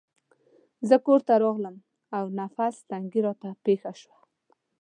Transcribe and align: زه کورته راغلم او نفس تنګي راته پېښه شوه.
زه 0.89 0.95
کورته 1.05 1.33
راغلم 1.43 1.75
او 2.17 2.25
نفس 2.39 2.75
تنګي 2.89 3.21
راته 3.25 3.49
پېښه 3.65 3.91
شوه. 4.01 4.17